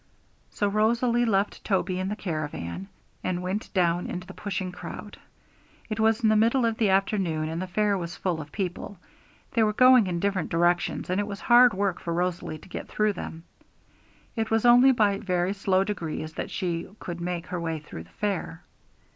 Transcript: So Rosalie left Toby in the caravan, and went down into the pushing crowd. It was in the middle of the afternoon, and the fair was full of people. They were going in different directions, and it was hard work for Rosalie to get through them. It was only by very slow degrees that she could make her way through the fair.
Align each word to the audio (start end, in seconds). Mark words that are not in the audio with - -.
So 0.49 0.67
Rosalie 0.67 1.25
left 1.25 1.63
Toby 1.63 1.99
in 1.99 2.07
the 2.07 2.15
caravan, 2.15 2.87
and 3.23 3.43
went 3.43 3.71
down 3.71 4.07
into 4.07 4.25
the 4.25 4.33
pushing 4.33 4.71
crowd. 4.71 5.19
It 5.91 5.99
was 5.99 6.21
in 6.23 6.29
the 6.29 6.35
middle 6.35 6.65
of 6.65 6.77
the 6.79 6.89
afternoon, 6.89 7.47
and 7.49 7.61
the 7.61 7.67
fair 7.67 7.95
was 7.95 8.15
full 8.15 8.41
of 8.41 8.51
people. 8.51 8.97
They 9.51 9.61
were 9.61 9.73
going 9.73 10.07
in 10.07 10.19
different 10.19 10.49
directions, 10.49 11.11
and 11.11 11.19
it 11.19 11.27
was 11.27 11.41
hard 11.41 11.75
work 11.75 11.99
for 11.99 12.15
Rosalie 12.15 12.57
to 12.57 12.67
get 12.67 12.87
through 12.87 13.13
them. 13.13 13.43
It 14.35 14.49
was 14.49 14.65
only 14.65 14.91
by 14.91 15.19
very 15.19 15.53
slow 15.53 15.83
degrees 15.83 16.33
that 16.33 16.49
she 16.49 16.89
could 16.99 17.21
make 17.21 17.45
her 17.45 17.61
way 17.61 17.77
through 17.77 18.05
the 18.05 18.09
fair. 18.17 18.63